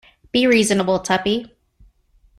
[0.31, 1.53] Be reasonable, Tuppy.